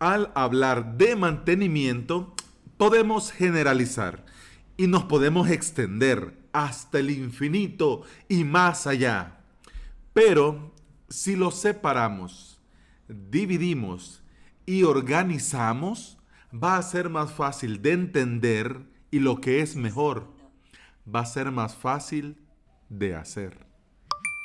[0.00, 2.34] al hablar de mantenimiento,
[2.76, 4.24] podemos generalizar
[4.76, 9.44] y nos podemos extender hasta el infinito y más allá.
[10.14, 10.74] Pero
[11.08, 12.58] si lo separamos,
[13.08, 14.22] dividimos
[14.64, 16.18] y organizamos,
[16.52, 20.32] va a ser más fácil de entender y lo que es mejor,
[21.06, 22.36] va a ser más fácil
[22.88, 23.69] de hacer.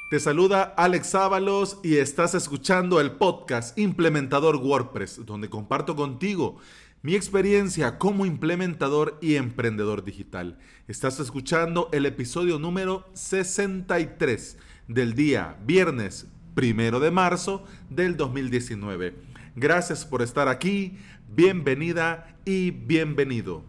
[0.07, 6.57] Te saluda Alex Ábalos y estás escuchando el podcast Implementador WordPress, donde comparto contigo
[7.01, 10.59] mi experiencia como implementador y emprendedor digital.
[10.87, 19.15] Estás escuchando el episodio número 63 del día viernes primero de marzo del 2019.
[19.55, 20.99] Gracias por estar aquí,
[21.35, 23.63] bienvenida y bienvenido.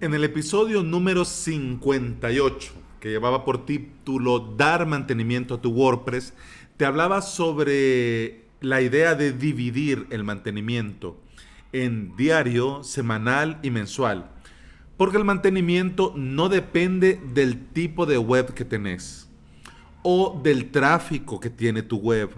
[0.00, 6.34] En el episodio número 58 que llevaba por título Dar mantenimiento a tu WordPress,
[6.76, 11.16] te hablaba sobre la idea de dividir el mantenimiento
[11.72, 14.28] en diario, semanal y mensual.
[14.96, 19.28] Porque el mantenimiento no depende del tipo de web que tenés,
[20.02, 22.30] o del tráfico que tiene tu web,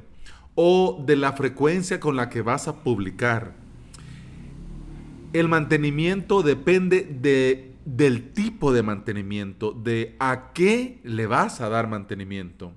[0.55, 3.55] o de la frecuencia con la que vas a publicar.
[5.33, 11.89] El mantenimiento depende de del tipo de mantenimiento, de a qué le vas a dar
[11.89, 12.75] mantenimiento.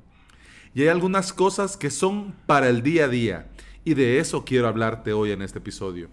[0.74, 3.52] Y hay algunas cosas que son para el día a día
[3.84, 6.10] y de eso quiero hablarte hoy en este episodio.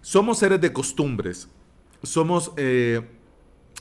[0.00, 1.48] Somos seres de costumbres,
[2.02, 3.08] somos eh,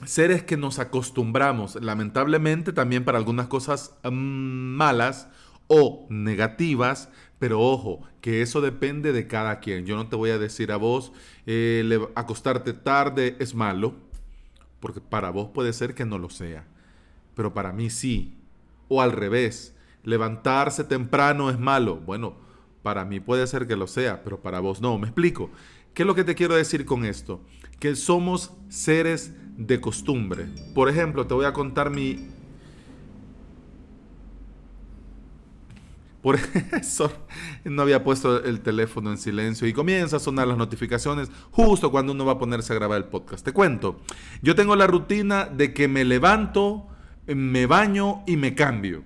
[0.05, 5.29] seres que nos acostumbramos, lamentablemente también para algunas cosas mm, malas
[5.65, 9.87] o negativas, pero ojo, que eso depende de cada quien.
[9.87, 11.11] Yo no te voy a decir a vos,
[11.47, 14.10] eh, acostarte tarde es malo
[14.81, 16.65] porque para vos puede ser que no lo sea,
[17.35, 18.37] pero para mí sí.
[18.89, 21.95] O al revés, levantarse temprano es malo.
[21.95, 22.35] Bueno,
[22.83, 24.97] para mí puede ser que lo sea, pero para vos no.
[24.97, 25.49] Me explico.
[25.93, 27.41] ¿Qué es lo que te quiero decir con esto?
[27.79, 30.47] Que somos seres de costumbre.
[30.73, 32.29] Por ejemplo, te voy a contar mi,
[36.21, 36.39] Por
[36.79, 37.11] eso
[37.63, 42.13] no había puesto el teléfono en silencio y comienza a sonar las notificaciones justo cuando
[42.13, 43.43] uno va a ponerse a grabar el podcast.
[43.43, 43.99] Te cuento,
[44.41, 46.87] yo tengo la rutina de que me levanto,
[47.27, 49.03] me baño y me cambio.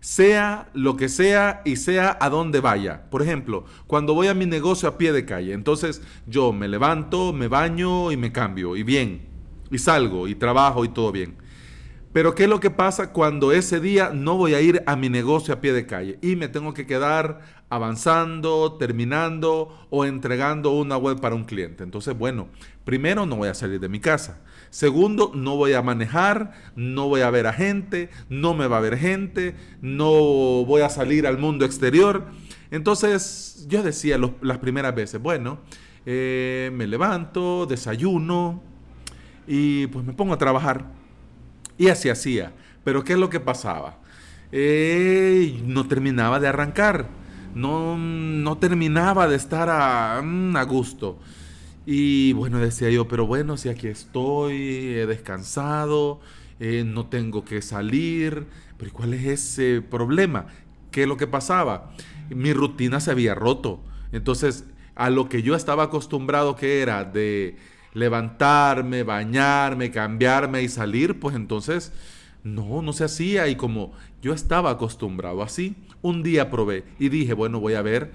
[0.00, 3.08] Sea lo que sea y sea a donde vaya.
[3.10, 7.32] Por ejemplo, cuando voy a mi negocio a pie de calle, entonces yo me levanto,
[7.32, 8.76] me baño y me cambio.
[8.76, 9.26] Y bien,
[9.70, 11.36] y salgo y trabajo y todo bien.
[12.14, 15.08] Pero ¿qué es lo que pasa cuando ese día no voy a ir a mi
[15.08, 20.96] negocio a pie de calle y me tengo que quedar avanzando, terminando o entregando una
[20.96, 21.82] web para un cliente?
[21.82, 22.46] Entonces, bueno,
[22.84, 24.38] primero no voy a salir de mi casa.
[24.70, 28.80] Segundo, no voy a manejar, no voy a ver a gente, no me va a
[28.80, 30.06] ver gente, no
[30.64, 32.26] voy a salir al mundo exterior.
[32.70, 35.58] Entonces, yo decía las primeras veces, bueno,
[36.06, 38.62] eh, me levanto, desayuno
[39.48, 41.02] y pues me pongo a trabajar.
[41.78, 42.52] Y así hacía.
[42.84, 43.98] Pero ¿qué es lo que pasaba?
[44.52, 47.08] Eh, no terminaba de arrancar.
[47.54, 51.18] No, no terminaba de estar a, mm, a gusto.
[51.86, 56.20] Y bueno, decía yo, pero bueno, si aquí estoy, he descansado,
[56.60, 58.46] eh, no tengo que salir.
[58.78, 60.46] Pero ¿cuál es ese problema?
[60.90, 61.92] ¿Qué es lo que pasaba?
[62.30, 63.80] Mi rutina se había roto.
[64.12, 64.64] Entonces,
[64.94, 67.56] a lo que yo estaba acostumbrado que era de
[67.94, 71.92] levantarme, bañarme, cambiarme y salir, pues entonces
[72.42, 73.48] no, no se hacía.
[73.48, 78.12] Y como yo estaba acostumbrado así, un día probé y dije, bueno, voy a ver,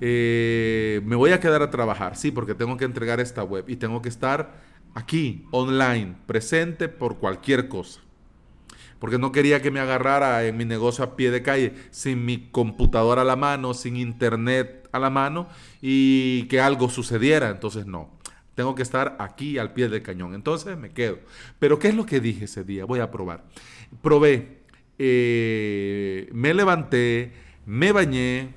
[0.00, 3.76] eh, me voy a quedar a trabajar, sí, porque tengo que entregar esta web y
[3.76, 4.60] tengo que estar
[4.94, 8.00] aquí, online, presente por cualquier cosa.
[8.98, 12.50] Porque no quería que me agarrara en mi negocio a pie de calle, sin mi
[12.50, 15.48] computadora a la mano, sin internet a la mano
[15.80, 17.50] y que algo sucediera.
[17.50, 18.21] Entonces no.
[18.54, 20.34] Tengo que estar aquí al pie del cañón.
[20.34, 21.18] Entonces me quedo.
[21.58, 22.84] Pero ¿qué es lo que dije ese día?
[22.84, 23.44] Voy a probar.
[24.02, 24.62] Probé.
[24.98, 27.32] Eh, me levanté,
[27.66, 28.54] me bañé,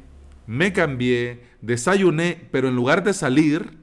[0.48, 3.78] me cambié, desayuné, pero en lugar de salir,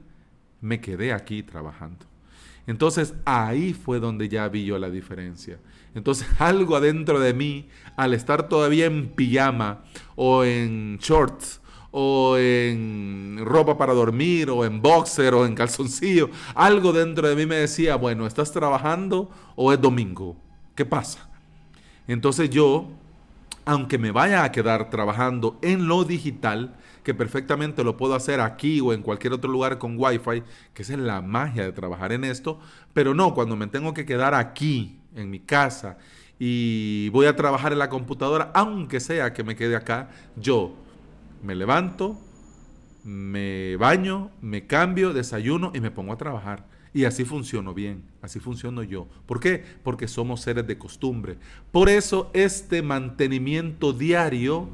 [0.61, 2.05] me quedé aquí trabajando.
[2.65, 5.59] Entonces ahí fue donde ya vi yo la diferencia.
[5.95, 7.67] Entonces algo adentro de mí,
[7.97, 9.83] al estar todavía en pijama
[10.15, 11.61] o en shorts,
[11.95, 16.29] o en ropa para dormir, o en boxer, o en calzoncillo.
[16.55, 20.35] Algo dentro de mí me decía, bueno, ¿estás trabajando o es domingo?
[20.75, 21.29] ¿Qué pasa?
[22.07, 22.87] Entonces yo,
[23.63, 28.81] aunque me vaya a quedar trabajando en lo digital, que perfectamente lo puedo hacer aquí
[28.81, 30.41] o en cualquier otro lugar con Wi-Fi,
[30.73, 32.59] que esa es la magia de trabajar en esto,
[32.93, 35.99] pero no, cuando me tengo que quedar aquí, en mi casa,
[36.39, 40.82] y voy a trabajar en la computadora, aunque sea que me quede acá, yo
[41.43, 42.17] me levanto,
[43.03, 46.65] me baño, me cambio, desayuno y me pongo a trabajar.
[46.93, 49.07] Y así funciono bien, así funciono yo.
[49.25, 49.63] ¿Por qué?
[49.83, 51.37] Porque somos seres de costumbre.
[51.71, 54.69] Por eso este mantenimiento diario,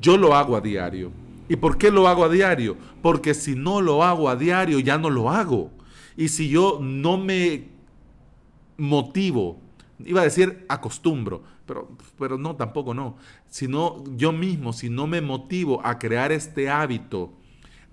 [0.00, 1.10] yo lo hago a diario.
[1.48, 2.76] ¿Y por qué lo hago a diario?
[3.02, 5.70] Porque si no lo hago a diario, ya no lo hago.
[6.16, 7.68] Y si yo no me
[8.78, 9.58] motivo,
[9.98, 13.16] iba a decir acostumbro, pero, pero no, tampoco no.
[13.46, 17.32] Sino yo mismo, si no me motivo a crear este hábito,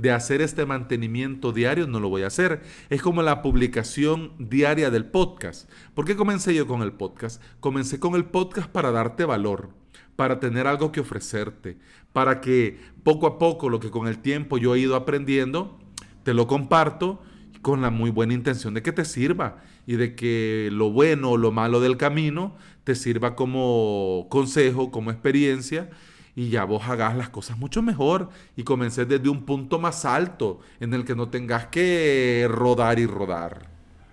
[0.02, 2.64] de hacer este mantenimiento diario, no lo voy a hacer.
[2.90, 5.70] Es como la publicación diaria del podcast.
[5.94, 7.40] ¿Por qué comencé yo con el podcast?
[7.60, 9.70] Comencé con el podcast para darte valor,
[10.16, 11.78] para tener algo que ofrecerte,
[12.14, 15.78] para que poco a poco lo que con el tiempo yo he ido aprendiendo,
[16.24, 17.22] te lo comparto
[17.62, 21.38] con la muy buena intención de que te sirva y de que lo bueno o
[21.38, 25.90] lo malo del camino te sirva como consejo, como experiencia
[26.36, 30.60] y ya vos hagas las cosas mucho mejor y comencé desde un punto más alto
[30.80, 33.70] en el que no tengas que rodar y rodar.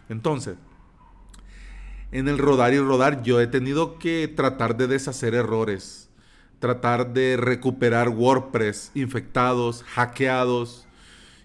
[0.08, 0.56] Entonces,
[2.10, 6.10] en el rodar y rodar yo he tenido que tratar de deshacer errores,
[6.58, 10.86] tratar de recuperar WordPress infectados, hackeados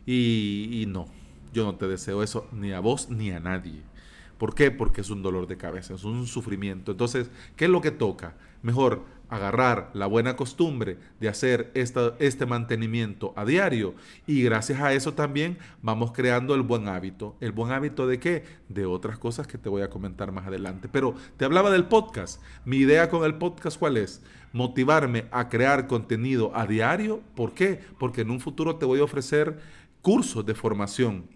[0.06, 1.08] y, y no,
[1.54, 3.93] yo no te deseo eso ni a vos ni a nadie.
[4.38, 4.72] ¿Por qué?
[4.72, 6.92] Porque es un dolor de cabeza, es un sufrimiento.
[6.92, 8.36] Entonces, ¿qué es lo que toca?
[8.62, 13.96] Mejor agarrar la buena costumbre de hacer este mantenimiento a diario
[14.28, 17.36] y gracias a eso también vamos creando el buen hábito.
[17.40, 18.44] ¿El buen hábito de qué?
[18.70, 20.88] De otras cosas que te voy a comentar más adelante.
[20.92, 22.42] Pero te hablaba del podcast.
[22.64, 24.22] Mi idea con el podcast cuál es?
[24.52, 27.22] Motivarme a crear contenido a diario.
[27.36, 27.80] ¿Por qué?
[27.98, 29.60] Porque en un futuro te voy a ofrecer
[30.02, 31.28] cursos de formación,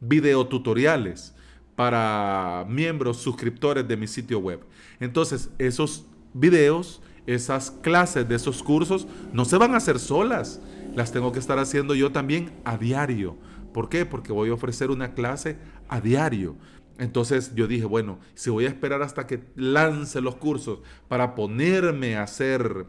[0.00, 1.34] videotutoriales
[1.80, 4.60] para miembros, suscriptores de mi sitio web.
[5.00, 6.04] Entonces, esos
[6.34, 10.60] videos esas clases de esos cursos no se van a hacer solas.
[10.94, 13.34] Las tengo que estar haciendo yo también a diario.
[13.72, 14.04] ¿Por qué?
[14.04, 15.56] Porque voy a ofrecer una clase
[15.88, 16.54] a diario.
[16.98, 22.16] Entonces yo dije, bueno, si voy a esperar hasta que lance los cursos para ponerme
[22.16, 22.84] a hacer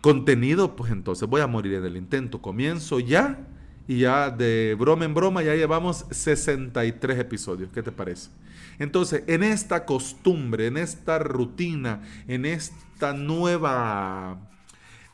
[0.00, 2.40] contenido, pues entonces voy a morir en el intento.
[2.40, 3.48] Comienzo ya
[3.86, 7.70] y ya de broma en broma ya llevamos 63 episodios.
[7.72, 8.30] ¿Qué te parece?
[8.78, 14.50] Entonces, en esta costumbre, en esta rutina, en esta nueva,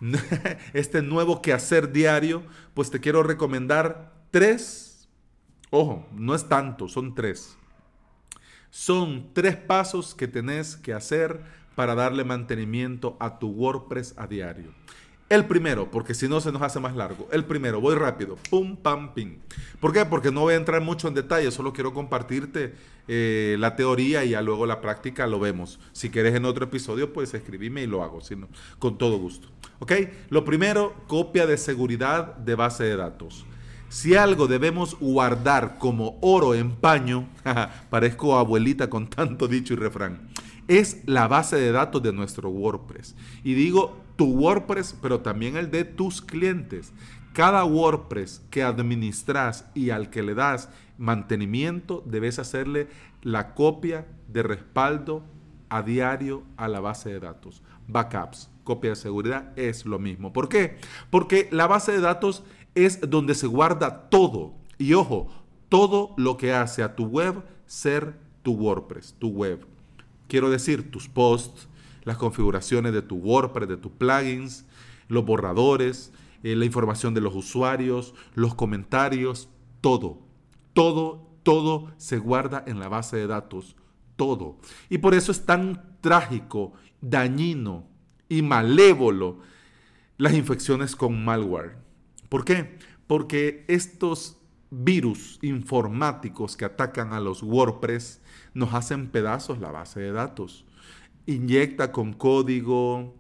[0.73, 2.43] este nuevo quehacer diario,
[2.75, 5.09] pues te quiero recomendar tres,
[5.71, 7.57] ojo, no es tanto, son tres.
[8.71, 11.41] Son tres pasos que tenés que hacer
[11.75, 14.73] para darle mantenimiento a tu WordPress a diario.
[15.31, 17.29] El primero, porque si no se nos hace más largo.
[17.31, 18.37] El primero, voy rápido.
[18.51, 19.39] Pum, pam, pim.
[19.79, 20.05] ¿Por qué?
[20.05, 22.75] Porque no voy a entrar mucho en detalle, solo quiero compartirte
[23.07, 25.79] eh, la teoría y ya luego la práctica lo vemos.
[25.93, 28.49] Si quieres en otro episodio, pues escribime y lo hago, sino,
[28.81, 29.47] con todo gusto.
[29.79, 29.93] ¿Ok?
[30.31, 33.47] Lo primero, copia de seguridad de base de datos.
[33.89, 37.29] Si algo debemos guardar como oro en paño,
[37.89, 40.29] parezco abuelita con tanto dicho y refrán,
[40.67, 43.15] es la base de datos de nuestro WordPress.
[43.45, 46.93] Y digo tu WordPress, pero también el de tus clientes.
[47.33, 50.69] Cada WordPress que administras y al que le das
[50.99, 52.89] mantenimiento, debes hacerle
[53.23, 55.25] la copia de respaldo
[55.71, 57.63] a diario a la base de datos.
[57.89, 60.35] Backups, copia de seguridad es lo mismo.
[60.35, 60.77] ¿Por qué?
[61.09, 62.43] Porque la base de datos
[62.75, 64.53] es donde se guarda todo.
[64.77, 65.29] Y ojo,
[65.71, 69.65] todo lo que hace a tu web ser tu WordPress, tu web.
[70.29, 71.70] Quiero decir, tus posts,
[72.05, 74.65] las configuraciones de tu WordPress, de tus plugins,
[75.09, 79.49] los borradores, eh, la información de los usuarios, los comentarios,
[79.81, 80.23] todo,
[80.73, 83.77] todo, todo se guarda en la base de datos,
[84.17, 84.59] todo.
[84.89, 87.87] Y por eso es tan trágico, dañino
[88.29, 89.39] y malévolo
[90.17, 91.77] las infecciones con malware.
[92.29, 92.79] ¿Por qué?
[93.07, 94.37] Porque estos
[94.71, 98.23] virus informáticos que atacan a los WordPress
[98.55, 100.65] nos hacen pedazos la base de datos
[101.27, 103.15] inyecta con código,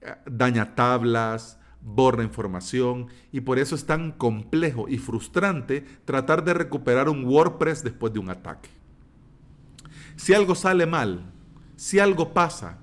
[0.00, 6.54] eh, daña tablas, borra información y por eso es tan complejo y frustrante tratar de
[6.54, 8.70] recuperar un WordPress después de un ataque.
[10.16, 11.30] Si algo sale mal,
[11.76, 12.78] si algo pasa,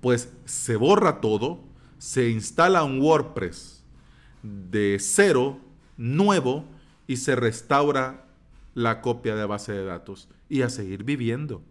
[0.00, 1.64] pues se borra todo,
[1.98, 3.84] se instala un WordPress
[4.42, 5.58] de cero,
[5.96, 6.64] nuevo,
[7.06, 8.26] y se restaura
[8.74, 11.62] la copia de base de datos y a seguir viviendo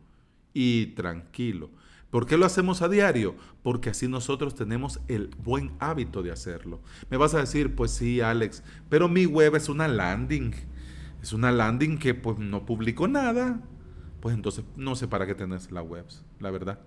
[0.54, 1.70] y tranquilo.
[2.16, 3.36] ¿Por qué lo hacemos a diario?
[3.62, 6.80] Porque así nosotros tenemos el buen hábito de hacerlo.
[7.10, 10.54] Me vas a decir, pues sí, Alex, pero mi web es una landing.
[11.22, 13.60] Es una landing que pues no publico nada.
[14.22, 16.06] Pues entonces no sé para qué tenés la web,
[16.40, 16.80] la verdad.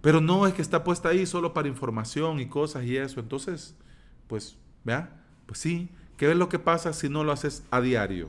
[0.00, 3.18] Pero no es que está puesta ahí solo para información y cosas y eso.
[3.18, 3.74] Entonces,
[4.28, 8.28] pues, vea, pues sí, ¿Qué es lo que pasa si no lo haces a diario?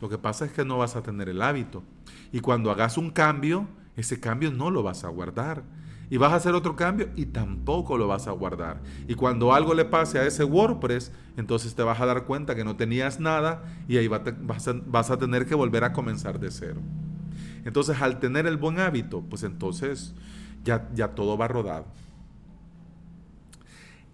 [0.00, 1.82] Lo que pasa es que no vas a tener el hábito.
[2.30, 3.66] Y cuando hagas un cambio,
[3.96, 5.62] ese cambio no lo vas a guardar.
[6.08, 8.80] Y vas a hacer otro cambio y tampoco lo vas a guardar.
[9.08, 12.64] Y cuando algo le pase a ese WordPress, entonces te vas a dar cuenta que
[12.64, 16.80] no tenías nada y ahí vas, a, tener que volver a comenzar de cero.
[17.64, 20.14] Entonces al tener el buen hábito, pues entonces
[20.62, 21.86] ya, ya todo va rodado.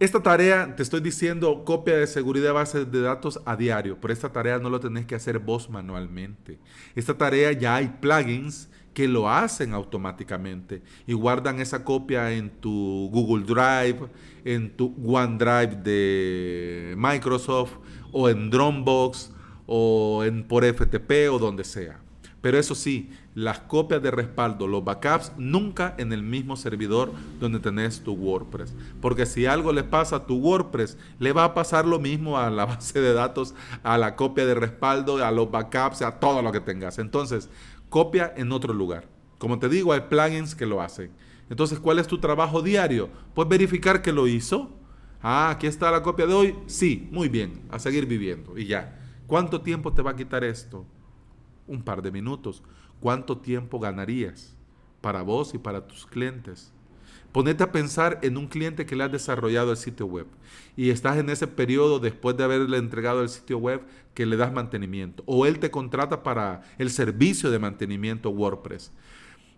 [0.03, 4.13] Esta tarea, te estoy diciendo, copia de seguridad de bases de datos a diario, pero
[4.13, 6.59] esta tarea no lo tenés que hacer vos manualmente.
[6.97, 13.11] Esta tarea ya hay plugins que lo hacen automáticamente y guardan esa copia en tu
[13.13, 14.09] Google Drive,
[14.45, 17.75] en tu OneDrive de Microsoft
[18.11, 19.31] o en Dropbox
[19.67, 22.01] o en por FTP o donde sea.
[22.43, 27.61] Pero eso sí, las copias de respaldo, los backups, nunca en el mismo servidor donde
[27.61, 28.75] tenés tu WordPress.
[29.01, 32.51] Porque si algo le pasa a tu WordPress, le va a pasar lo mismo a
[32.51, 36.51] la base de datos, a la copia de respaldo, a los backups, a todo lo
[36.51, 36.99] que tengas.
[36.99, 37.49] Entonces,
[37.89, 39.09] copia en otro lugar.
[39.39, 41.13] Como te digo, hay plugins que lo hacen.
[41.49, 43.09] Entonces, ¿cuál es tu trabajo diario?
[43.35, 44.71] Pues verificar que lo hizo.
[45.23, 46.57] Ah, aquí está la copia de hoy.
[46.67, 48.99] Sí, muy bien, a seguir viviendo y ya.
[49.29, 50.85] ¿Cuánto tiempo te va a quitar esto?
[51.73, 52.63] Un par de minutos.
[53.01, 54.55] ¿Cuánto tiempo ganarías
[55.01, 56.71] para vos y para tus clientes?
[57.33, 60.27] Ponete a pensar en un cliente que le ha desarrollado el sitio web
[60.77, 63.81] y estás en ese periodo después de haberle entregado el sitio web
[64.13, 68.93] que le das mantenimiento o él te contrata para el servicio de mantenimiento WordPress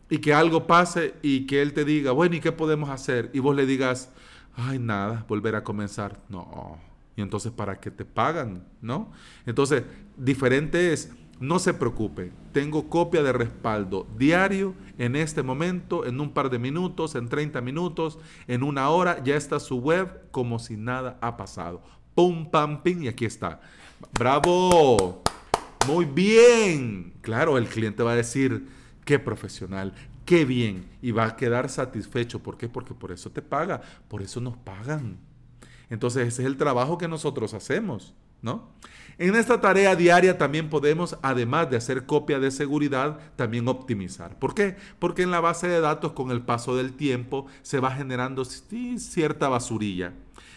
[0.08, 3.30] y que algo pase y que él te diga, bueno, ¿y qué podemos hacer?
[3.32, 4.12] Y vos le digas,
[4.54, 6.20] ay, nada, volver a comenzar.
[6.28, 6.78] No.
[7.16, 8.64] Y entonces, ¿para qué te pagan?
[8.80, 9.10] ¿No?
[9.46, 9.84] Entonces,
[10.16, 11.10] diferente es
[11.40, 16.58] no se preocupe, tengo copia de respaldo diario en este momento, en un par de
[16.58, 21.36] minutos, en 30 minutos, en una hora, ya está su web como si nada ha
[21.36, 21.82] pasado.
[22.14, 23.60] Pum, pam, pim, y aquí está.
[24.12, 25.22] ¡Bravo!
[25.88, 27.14] Muy bien.
[27.20, 28.68] Claro, el cliente va a decir,
[29.04, 29.92] qué profesional,
[30.24, 32.38] qué bien, y va a quedar satisfecho.
[32.38, 32.68] ¿Por qué?
[32.68, 35.18] Porque por eso te paga, por eso nos pagan.
[35.90, 38.14] Entonces ese es el trabajo que nosotros hacemos,
[39.16, 44.38] En esta tarea diaria también podemos, además de hacer copia de seguridad, también optimizar.
[44.38, 44.76] ¿Por qué?
[44.98, 49.48] Porque en la base de datos con el paso del tiempo se va generando cierta
[49.48, 50.12] basurilla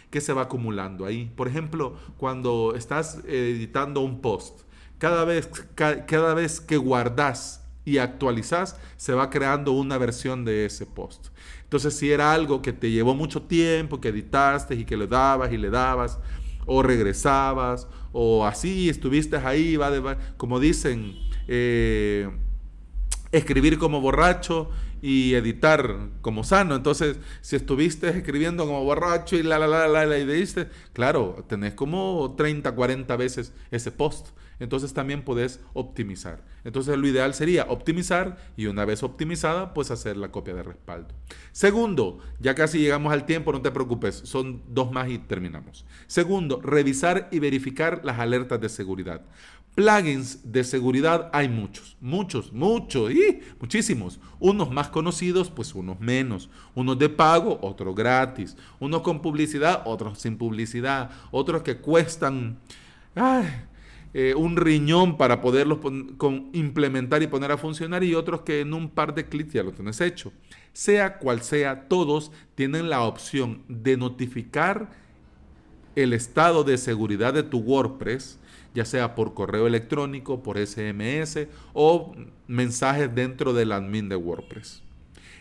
[0.09, 1.31] que se va acumulando ahí.
[1.35, 4.61] Por ejemplo, cuando estás editando un post,
[4.97, 10.85] cada vez, cada vez que guardas y actualizas, se va creando una versión de ese
[10.85, 11.27] post.
[11.63, 15.51] Entonces, si era algo que te llevó mucho tiempo, que editaste y que le dabas
[15.51, 16.17] y le dabas,
[16.67, 21.15] o regresabas, o así estuviste ahí, va como dicen,
[21.47, 22.29] eh,
[23.31, 24.69] escribir como borracho
[25.01, 26.75] y editar como sano.
[26.75, 31.45] Entonces, si estuviste escribiendo como borracho y la, la, la, la, la, y diste, claro,
[31.47, 36.43] tenés como 30, 40 veces ese post entonces también puedes optimizar.
[36.63, 41.13] Entonces lo ideal sería optimizar y una vez optimizada, pues hacer la copia de respaldo.
[41.51, 45.85] Segundo, ya casi llegamos al tiempo, no te preocupes, son dos más y terminamos.
[46.07, 49.21] Segundo, revisar y verificar las alertas de seguridad.
[49.77, 54.19] Plugins de seguridad hay muchos, muchos, muchos, y muchísimos.
[54.39, 56.49] Unos más conocidos, pues unos menos.
[56.73, 58.57] Unos de pago, otros gratis.
[58.79, 61.11] Unos con publicidad, otros sin publicidad.
[61.29, 62.57] Otros que cuestan...
[64.13, 65.79] Eh, un riñón para poderlos
[66.53, 69.73] implementar y poner a funcionar y otros que en un par de clics ya lo
[69.73, 70.31] tienes hecho.
[70.73, 74.89] Sea cual sea, todos tienen la opción de notificar
[75.95, 78.39] el estado de seguridad de tu WordPress,
[78.73, 82.15] ya sea por correo electrónico, por SMS o
[82.47, 84.83] mensajes dentro del admin de WordPress.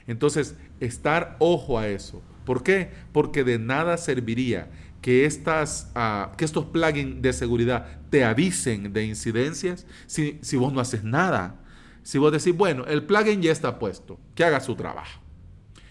[0.06, 2.22] Entonces, estar ojo a eso.
[2.44, 2.90] ¿Por qué?
[3.12, 4.70] Porque de nada serviría
[5.06, 10.72] que, estas, ah, que estos plugins de seguridad te avisen de incidencias si, si vos
[10.72, 11.60] no haces nada.
[12.02, 15.20] Si vos decís, bueno, el plugin ya está puesto, que haga su trabajo.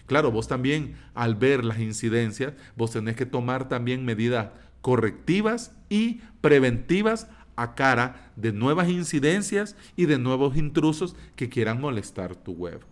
[0.04, 4.50] Claro, vos también al ver las incidencias, vos tenés que tomar también medidas
[4.82, 12.36] correctivas y preventivas a cara de nuevas incidencias y de nuevos intrusos que quieran molestar
[12.36, 12.82] tu web.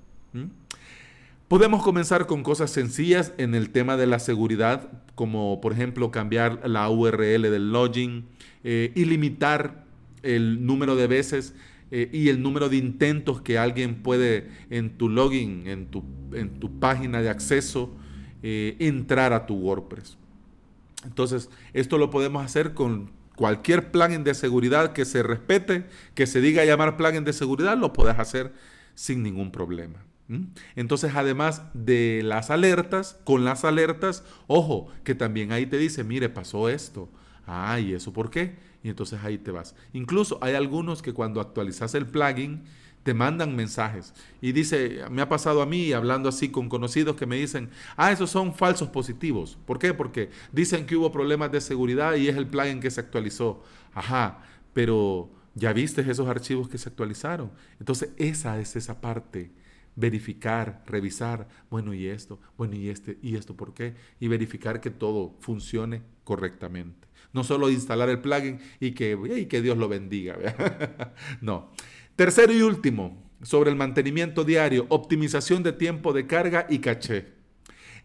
[1.48, 6.66] Podemos comenzar con cosas sencillas en el tema de la seguridad, como por ejemplo cambiar
[6.66, 8.24] la URL del login
[8.64, 9.84] eh, y limitar
[10.22, 11.54] el número de veces
[11.90, 16.58] eh, y el número de intentos que alguien puede en tu login, en tu, en
[16.58, 17.94] tu página de acceso,
[18.42, 20.16] eh, entrar a tu WordPress.
[21.04, 25.84] Entonces, esto lo podemos hacer con cualquier plugin de seguridad que se respete,
[26.14, 28.54] que se diga llamar plugin de seguridad, lo puedes hacer
[28.94, 30.04] sin ningún problema.
[30.74, 36.28] Entonces, además de las alertas, con las alertas, ojo, que también ahí te dice, mire,
[36.28, 37.08] pasó esto.
[37.46, 38.56] Ah, ¿y eso por qué?
[38.82, 39.74] Y entonces ahí te vas.
[39.92, 42.64] Incluso hay algunos que cuando actualizas el plugin,
[43.04, 44.14] te mandan mensajes.
[44.40, 48.10] Y dice, me ha pasado a mí hablando así con conocidos que me dicen, ah,
[48.10, 49.58] esos son falsos positivos.
[49.66, 49.94] ¿Por qué?
[49.94, 53.62] Porque dicen que hubo problemas de seguridad y es el plugin que se actualizó.
[53.92, 57.52] Ajá, pero ya viste esos archivos que se actualizaron.
[57.78, 59.52] Entonces esa es esa parte.
[59.96, 63.94] Verificar, revisar, bueno, y esto, bueno, y este, y esto, ¿por qué?
[64.20, 67.06] Y verificar que todo funcione correctamente.
[67.32, 70.36] No solo instalar el plugin y que, y que Dios lo bendiga.
[71.40, 71.70] no.
[72.16, 77.34] Tercero y último, sobre el mantenimiento diario, optimización de tiempo de carga y caché.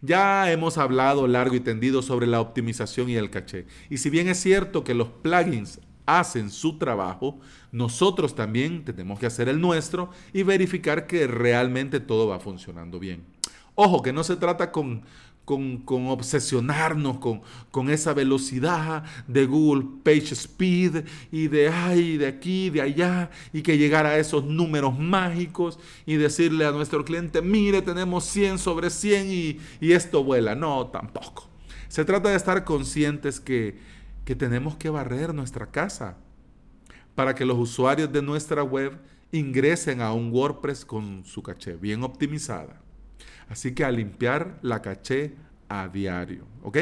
[0.02, 3.66] Ya hemos hablado largo y tendido sobre la optimización y el caché.
[3.90, 5.80] Y si bien es cierto que los plugins
[6.18, 7.38] hacen su trabajo,
[7.72, 13.24] nosotros también tenemos que hacer el nuestro y verificar que realmente todo va funcionando bien.
[13.74, 15.02] Ojo, que no se trata con,
[15.44, 22.70] con, obsesionarnos con, con, esa velocidad de Google Page Speed y de ahí, de aquí,
[22.70, 27.82] de allá, y que llegara a esos números mágicos y decirle a nuestro cliente, mire,
[27.82, 30.54] tenemos 100 sobre 100 y, y esto vuela.
[30.54, 31.48] No, tampoco.
[31.88, 33.76] Se trata de estar conscientes que,
[34.24, 36.16] que tenemos que barrer nuestra casa
[37.14, 38.98] para que los usuarios de nuestra web
[39.32, 42.80] ingresen a un WordPress con su caché bien optimizada.
[43.48, 45.34] Así que a limpiar la caché
[45.68, 46.78] a diario, ¿ok?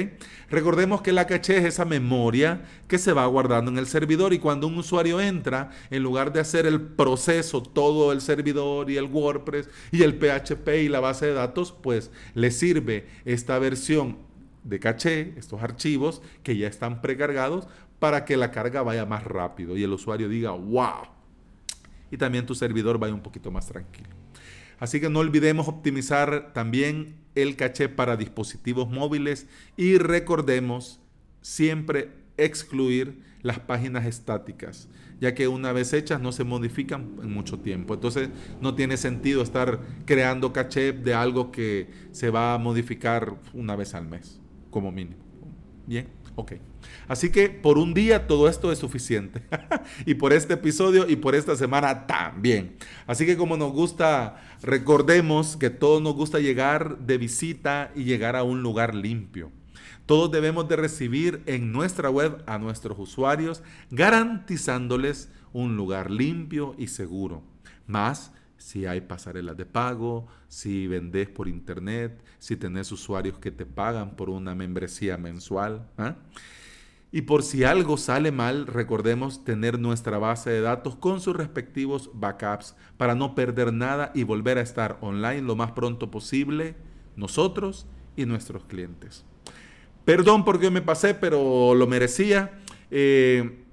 [0.49, 4.38] Recordemos que la caché es esa memoria que se va guardando en el servidor y
[4.38, 9.04] cuando un usuario entra, en lugar de hacer el proceso, todo el servidor y el
[9.04, 14.27] WordPress y el PHP y la base de datos, pues le sirve esta versión
[14.69, 17.67] de caché, estos archivos que ya están precargados
[17.99, 21.09] para que la carga vaya más rápido y el usuario diga, wow.
[22.11, 24.09] Y también tu servidor vaya un poquito más tranquilo.
[24.79, 29.47] Así que no olvidemos optimizar también el caché para dispositivos móviles
[29.77, 31.01] y recordemos
[31.41, 34.89] siempre excluir las páginas estáticas,
[35.21, 37.95] ya que una vez hechas no se modifican en mucho tiempo.
[37.95, 43.76] Entonces no tiene sentido estar creando caché de algo que se va a modificar una
[43.76, 45.23] vez al mes, como mínimo.
[45.87, 46.52] Bien, ok.
[47.09, 49.43] Así que por un día todo esto es suficiente.
[50.07, 52.76] y por este episodio y por esta semana también.
[53.07, 58.37] Así que como nos gusta, recordemos que todos nos gusta llegar de visita y llegar
[58.37, 59.50] a un lugar limpio.
[60.07, 66.89] Todos debemos de recibir en nuestra web a nuestros usuarios garantizándoles un lugar limpio y
[66.89, 67.43] seguro.
[67.87, 68.33] Más
[68.69, 74.15] si hay pasarelas de pago, si vendes por internet, si tenés usuarios que te pagan
[74.15, 75.89] por una membresía mensual.
[75.97, 76.17] ¿ah?
[77.11, 82.11] Y por si algo sale mal, recordemos tener nuestra base de datos con sus respectivos
[82.13, 86.76] backups para no perder nada y volver a estar online lo más pronto posible
[87.17, 89.25] nosotros y nuestros clientes.
[90.04, 92.61] Perdón porque me pasé, pero lo merecía.
[92.91, 93.65] Eh,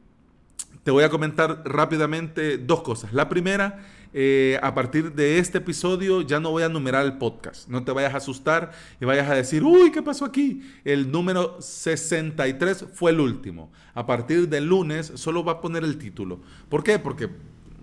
[0.84, 3.12] te voy a comentar rápidamente dos cosas.
[3.12, 3.84] La primera
[4.18, 7.68] eh, a partir de este episodio ya no voy a numerar el podcast.
[7.68, 10.62] No te vayas a asustar y vayas a decir, uy, ¿qué pasó aquí?
[10.86, 13.74] El número 63 fue el último.
[13.94, 16.40] A partir del lunes solo va a poner el título.
[16.70, 16.98] ¿Por qué?
[16.98, 17.30] Porque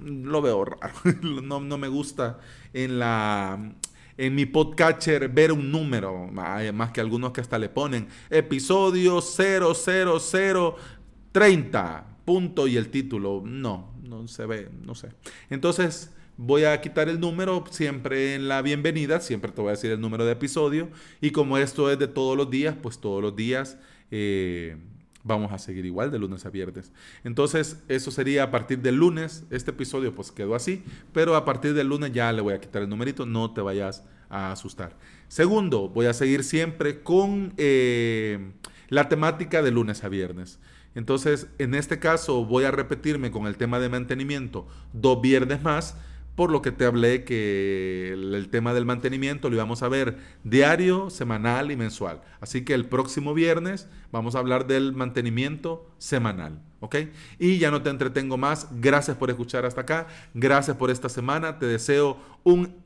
[0.02, 0.94] lo veo raro.
[1.22, 2.38] no, no me gusta
[2.72, 3.74] en la
[4.16, 12.06] en mi podcatcher ver un número, más que algunos que hasta le ponen episodio 00030,
[12.24, 13.42] punto y el título.
[13.44, 15.10] No, no se ve, no sé.
[15.50, 19.90] Entonces, voy a quitar el número siempre en la bienvenida, siempre te voy a decir
[19.90, 20.88] el número de episodio.
[21.20, 23.78] Y como esto es de todos los días, pues todos los días
[24.10, 24.76] eh,
[25.24, 26.92] vamos a seguir igual de lunes a viernes.
[27.24, 29.44] Entonces, eso sería a partir del lunes.
[29.50, 32.82] Este episodio pues quedó así, pero a partir del lunes ya le voy a quitar
[32.82, 34.96] el numerito, no te vayas a asustar.
[35.28, 38.52] Segundo, voy a seguir siempre con eh,
[38.88, 40.58] la temática de lunes a viernes.
[40.94, 45.96] Entonces, en este caso voy a repetirme con el tema de mantenimiento dos viernes más
[46.34, 51.10] por lo que te hablé que el, tema del mantenimiento lo íbamos a ver diario,
[51.10, 52.22] semanal y mensual.
[52.40, 56.62] Así que el próximo viernes vamos a hablar del mantenimiento semanal.
[56.80, 56.96] ¿Ok?
[57.38, 58.68] Y ya no te entretengo más.
[58.72, 60.08] Gracias por escuchar hasta acá.
[60.34, 61.58] Gracias por esta semana.
[61.58, 62.82] Te deseo un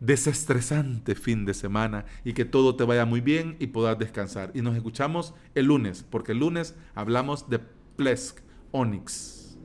[0.00, 4.50] desestresante fin de semana y que todo te vaya muy bien y puedas descansar.
[4.54, 7.60] Y nos escuchamos el lunes, porque el lunes hablamos de
[7.96, 8.38] Plesk
[8.70, 9.58] Onyx.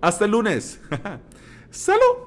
[0.00, 0.80] Hasta el lunes.
[1.72, 2.26] Salut!